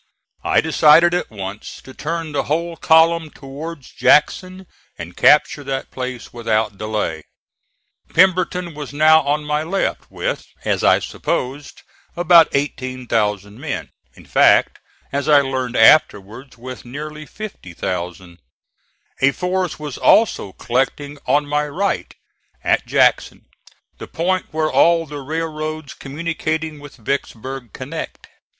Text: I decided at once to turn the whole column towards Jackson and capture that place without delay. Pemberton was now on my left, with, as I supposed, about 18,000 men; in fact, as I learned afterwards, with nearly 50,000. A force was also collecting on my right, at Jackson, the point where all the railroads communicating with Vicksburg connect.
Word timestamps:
I 0.43 0.61
decided 0.61 1.13
at 1.13 1.29
once 1.29 1.79
to 1.83 1.93
turn 1.93 2.31
the 2.31 2.45
whole 2.45 2.75
column 2.75 3.29
towards 3.29 3.91
Jackson 3.91 4.65
and 4.97 5.15
capture 5.15 5.63
that 5.63 5.91
place 5.91 6.33
without 6.33 6.75
delay. 6.79 7.21
Pemberton 8.11 8.73
was 8.73 8.93
now 8.93 9.21
on 9.21 9.43
my 9.45 9.61
left, 9.61 10.09
with, 10.09 10.43
as 10.65 10.83
I 10.83 10.97
supposed, 10.97 11.83
about 12.15 12.47
18,000 12.53 13.59
men; 13.59 13.91
in 14.15 14.25
fact, 14.25 14.79
as 15.11 15.29
I 15.29 15.41
learned 15.41 15.75
afterwards, 15.75 16.57
with 16.57 16.83
nearly 16.83 17.27
50,000. 17.27 18.39
A 19.21 19.31
force 19.33 19.77
was 19.77 19.99
also 19.99 20.53
collecting 20.53 21.19
on 21.27 21.45
my 21.45 21.67
right, 21.67 22.11
at 22.63 22.87
Jackson, 22.87 23.45
the 23.99 24.07
point 24.07 24.47
where 24.51 24.71
all 24.71 25.05
the 25.05 25.19
railroads 25.21 25.93
communicating 25.93 26.79
with 26.79 26.95
Vicksburg 26.97 27.71
connect. 27.71 28.25